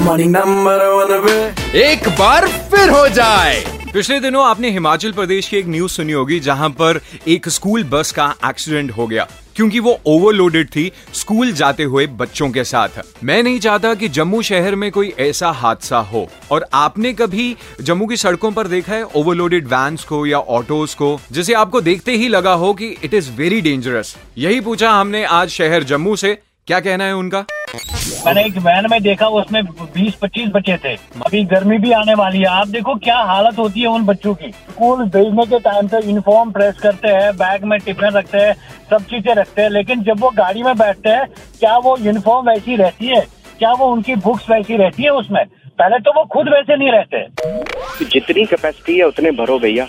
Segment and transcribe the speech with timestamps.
[0.00, 3.60] morning number one पे एक बार फिर हो जाए।
[3.92, 8.12] पिछले दिनों आपने हिमाचल प्रदेश की एक न्यूज़ सुनी होगी, जहाँ पर एक स्कूल बस
[8.12, 13.42] का एक्सीडेंट हो गया, क्योंकि वो ओवरलोडेड थी स्कूल जाते हुए बच्चों के साथ। मैं
[13.42, 18.16] नहीं चाहता कि जम्मू शहर में कोई ऐसा हादसा हो। और आपने कभी जम्मू की
[18.16, 22.52] सड़कों पर देखा है ओवरलोडेड वैन्स को या ऑटोज को, जिसे आपको देखते ही लगा
[22.54, 24.16] हो कि इट इज़ वेरी डेंजरस?
[24.38, 27.44] यही पूछा हमने आज शहर जम्मू से। क्या कहना है उनका?
[28.26, 30.94] मैंने एक वैन में देखा उसमें 20-25 बच्चे थे।
[31.26, 34.50] अभी गर्मी भी आने वाली है। आप देखो क्या हालत होती है उन बच्चों की।
[34.50, 38.54] स्कूल भेजने के टाइम पे यूनिफॉर्म प्रेस करते हैं बैग में टिफ़िन रखते हैं
[38.90, 41.26] सब चीज़ें रखते हैं लेकिन जब वो गाड़ी में बैठते हैं
[41.58, 43.20] क्या वो यूनिफॉर्म वैसी रहती है?
[43.58, 45.44] क्या वो उनकी बुक्स वैसी रहती है उसमें?
[45.78, 49.84] पहले तो वो खुद वैसे नहीं रहते। जितनी कैपेसिटी है उतने भरो भैया।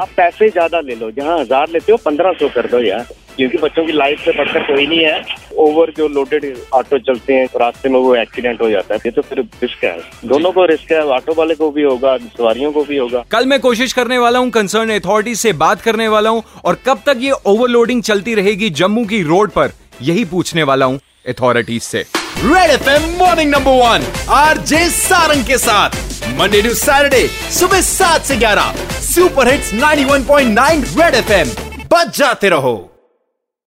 [0.00, 3.06] आप पैसे ज़्यादा ले लो जहाँ हज़ार लेते हो पंद्रह सौ कर दो यार।
[3.36, 5.24] क्योंकि बच्चों की लाइफ से बढ़कर कोई नहीं है।
[5.58, 9.22] ओवर जो लोडेड ऑटो चलते हैं रास्ते में वो एक्सीडेंट हो जाता है। ये तो
[9.22, 12.96] फिर रिस्क है। दोनों को रिस्क है। ऑटो वाले को भी होगा सवारियों को भी
[12.96, 16.78] होगा। कल मैं कोशिश करने वाला हूँ कंसर्न अथॉरिटी से बात करने वाला हूँ और
[16.86, 21.82] कब तक ये ओवरलोडिंग चलती रहेगी जम्मू की रोड पर यही पूछने वाला हूँ अथॉरिटीज
[21.82, 22.04] से।
[22.38, 26.04] Red F M morning number one R J Sarang के साथ।
[26.38, 31.48] मंडे टू सैटरडे सुबह सात से ग्यारह। Super hits 91.9 red F M
[31.92, 32.76] बच जाते रहो।